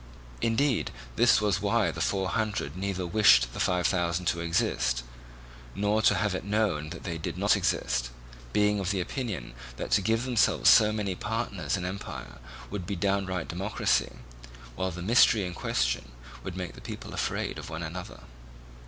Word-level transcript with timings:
Indeed 0.41 0.89
this 1.15 1.39
was 1.39 1.61
why 1.61 1.91
the 1.91 2.01
Four 2.01 2.29
Hundred 2.29 2.75
neither 2.75 3.05
wished 3.05 3.53
the 3.53 3.59
Five 3.59 3.85
Thousand 3.85 4.25
to 4.29 4.39
exist, 4.39 5.03
nor 5.75 6.01
to 6.01 6.15
have 6.15 6.33
it 6.33 6.43
known 6.43 6.89
that 6.89 7.03
they 7.03 7.19
did 7.19 7.37
not 7.37 7.55
exist; 7.55 8.09
being 8.51 8.79
of 8.79 8.95
opinion 8.95 9.53
that 9.77 9.91
to 9.91 10.01
give 10.01 10.23
themselves 10.23 10.71
so 10.71 10.91
many 10.91 11.13
partners 11.13 11.77
in 11.77 11.85
empire 11.85 12.39
would 12.71 12.87
be 12.87 12.95
downright 12.95 13.47
democracy, 13.47 14.09
while 14.75 14.89
the 14.89 15.03
mystery 15.03 15.45
in 15.45 15.53
question 15.53 16.11
would 16.43 16.57
make 16.57 16.73
the 16.73 16.81
people 16.81 17.13
afraid 17.13 17.59
of 17.59 17.69
one 17.69 17.83
another. 17.83 18.21